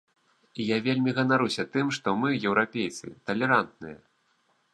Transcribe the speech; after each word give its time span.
І 0.61 0.63
я 0.69 0.77
вельмі 0.87 1.13
ганаруся 1.17 1.65
тым, 1.75 1.91
што 1.99 2.15
мы, 2.23 2.33
еўрапейцы, 2.53 3.13
талерантныя. 3.29 3.97